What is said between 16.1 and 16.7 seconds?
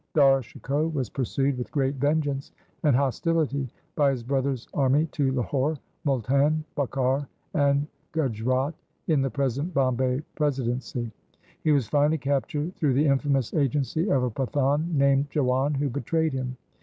him.